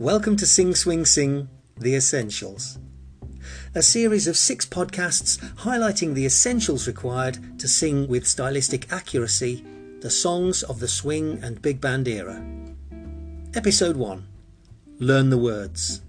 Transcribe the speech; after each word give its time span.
Welcome 0.00 0.36
to 0.36 0.46
Sing 0.46 0.76
Swing 0.76 1.04
Sing 1.04 1.48
The 1.76 1.96
Essentials, 1.96 2.78
a 3.74 3.82
series 3.82 4.28
of 4.28 4.36
six 4.36 4.64
podcasts 4.64 5.38
highlighting 5.56 6.14
the 6.14 6.24
essentials 6.24 6.86
required 6.86 7.58
to 7.58 7.66
sing 7.66 8.06
with 8.06 8.24
stylistic 8.24 8.92
accuracy 8.92 9.64
the 10.00 10.08
songs 10.08 10.62
of 10.62 10.78
the 10.78 10.86
swing 10.86 11.42
and 11.42 11.60
big 11.60 11.80
band 11.80 12.06
era. 12.06 12.40
Episode 13.54 13.96
1 13.96 14.24
Learn 15.00 15.30
the 15.30 15.38
Words. 15.38 16.02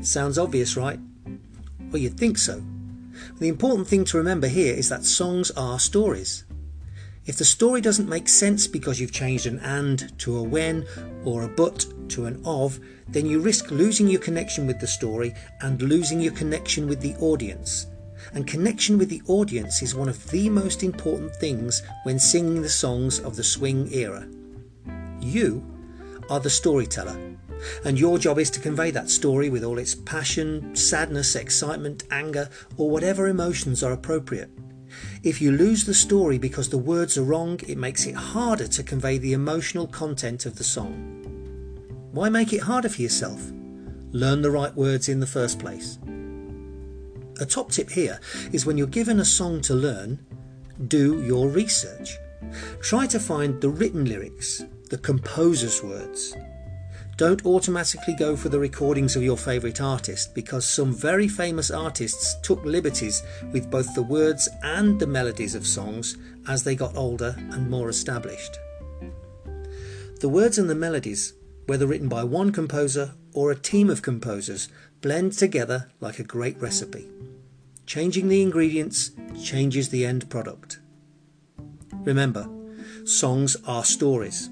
Sounds 0.00 0.38
obvious, 0.38 0.76
right? 0.76 1.00
Well, 1.90 2.00
you'd 2.00 2.16
think 2.16 2.38
so. 2.38 2.62
The 3.40 3.48
important 3.48 3.88
thing 3.88 4.04
to 4.04 4.18
remember 4.18 4.46
here 4.46 4.72
is 4.72 4.88
that 4.90 5.04
songs 5.04 5.50
are 5.56 5.80
stories. 5.80 6.44
If 7.26 7.38
the 7.38 7.44
story 7.44 7.80
doesn't 7.80 8.08
make 8.08 8.28
sense 8.28 8.66
because 8.66 9.00
you've 9.00 9.12
changed 9.12 9.46
an 9.46 9.58
and 9.60 10.12
to 10.18 10.36
a 10.36 10.42
when 10.42 10.86
or 11.24 11.44
a 11.44 11.48
but 11.48 11.86
to 12.10 12.26
an 12.26 12.42
of, 12.44 12.78
then 13.08 13.24
you 13.24 13.40
risk 13.40 13.70
losing 13.70 14.08
your 14.08 14.20
connection 14.20 14.66
with 14.66 14.78
the 14.78 14.86
story 14.86 15.34
and 15.62 15.80
losing 15.80 16.20
your 16.20 16.34
connection 16.34 16.86
with 16.86 17.00
the 17.00 17.14
audience. 17.16 17.86
And 18.34 18.46
connection 18.46 18.98
with 18.98 19.08
the 19.08 19.22
audience 19.26 19.80
is 19.80 19.94
one 19.94 20.08
of 20.08 20.30
the 20.30 20.50
most 20.50 20.82
important 20.82 21.34
things 21.36 21.82
when 22.02 22.18
singing 22.18 22.60
the 22.60 22.68
songs 22.68 23.20
of 23.20 23.36
the 23.36 23.44
swing 23.44 23.88
era. 23.92 24.28
You 25.20 25.64
are 26.28 26.40
the 26.40 26.50
storyteller, 26.50 27.18
and 27.86 27.98
your 27.98 28.18
job 28.18 28.38
is 28.38 28.50
to 28.50 28.60
convey 28.60 28.90
that 28.90 29.08
story 29.08 29.48
with 29.48 29.64
all 29.64 29.78
its 29.78 29.94
passion, 29.94 30.76
sadness, 30.76 31.36
excitement, 31.36 32.04
anger, 32.10 32.50
or 32.76 32.90
whatever 32.90 33.28
emotions 33.28 33.82
are 33.82 33.92
appropriate. 33.92 34.50
If 35.24 35.40
you 35.40 35.52
lose 35.52 35.86
the 35.86 35.94
story 35.94 36.36
because 36.36 36.68
the 36.68 36.76
words 36.76 37.16
are 37.16 37.22
wrong, 37.22 37.58
it 37.66 37.78
makes 37.78 38.04
it 38.04 38.14
harder 38.14 38.68
to 38.68 38.82
convey 38.82 39.16
the 39.16 39.32
emotional 39.32 39.86
content 39.86 40.44
of 40.44 40.56
the 40.56 40.64
song. 40.64 40.92
Why 42.12 42.28
make 42.28 42.52
it 42.52 42.60
harder 42.60 42.90
for 42.90 43.00
yourself? 43.00 43.40
Learn 44.12 44.42
the 44.42 44.50
right 44.50 44.74
words 44.76 45.08
in 45.08 45.20
the 45.20 45.26
first 45.26 45.58
place. 45.58 45.98
A 47.40 47.46
top 47.46 47.72
tip 47.72 47.88
here 47.88 48.20
is 48.52 48.66
when 48.66 48.76
you're 48.76 48.86
given 48.86 49.18
a 49.18 49.24
song 49.24 49.62
to 49.62 49.74
learn, 49.74 50.18
do 50.88 51.22
your 51.22 51.48
research. 51.48 52.18
Try 52.82 53.06
to 53.06 53.18
find 53.18 53.58
the 53.62 53.70
written 53.70 54.04
lyrics, 54.04 54.62
the 54.90 54.98
composer's 54.98 55.82
words, 55.82 56.36
don't 57.16 57.46
automatically 57.46 58.14
go 58.14 58.36
for 58.36 58.48
the 58.48 58.58
recordings 58.58 59.14
of 59.14 59.22
your 59.22 59.36
favourite 59.36 59.80
artist 59.80 60.34
because 60.34 60.68
some 60.68 60.92
very 60.92 61.28
famous 61.28 61.70
artists 61.70 62.34
took 62.42 62.64
liberties 62.64 63.22
with 63.52 63.70
both 63.70 63.94
the 63.94 64.02
words 64.02 64.48
and 64.62 64.98
the 64.98 65.06
melodies 65.06 65.54
of 65.54 65.66
songs 65.66 66.16
as 66.48 66.64
they 66.64 66.74
got 66.74 66.96
older 66.96 67.36
and 67.52 67.70
more 67.70 67.88
established. 67.88 68.58
The 70.20 70.28
words 70.28 70.58
and 70.58 70.68
the 70.68 70.74
melodies, 70.74 71.34
whether 71.66 71.86
written 71.86 72.08
by 72.08 72.24
one 72.24 72.50
composer 72.50 73.12
or 73.32 73.50
a 73.50 73.56
team 73.56 73.90
of 73.90 74.02
composers, 74.02 74.68
blend 75.00 75.32
together 75.34 75.90
like 76.00 76.18
a 76.18 76.24
great 76.24 76.60
recipe. 76.60 77.08
Changing 77.86 78.28
the 78.28 78.42
ingredients 78.42 79.10
changes 79.42 79.90
the 79.90 80.04
end 80.04 80.28
product. 80.30 80.80
Remember, 81.92 82.48
songs 83.04 83.56
are 83.66 83.84
stories. 83.84 84.48